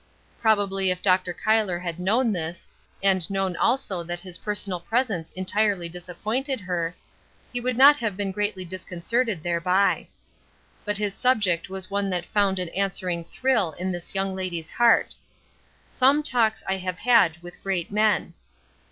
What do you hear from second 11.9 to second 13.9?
one that found an answering thrill